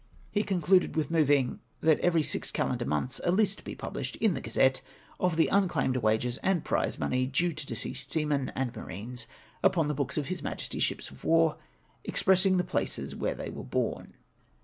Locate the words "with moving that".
0.95-1.99